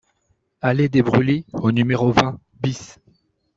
Allée 0.61 0.89
des 0.89 1.03
Brûlis 1.03 1.45
au 1.53 1.71
numéro 1.71 2.11
vingt 2.11 2.39
BIS 2.59 2.97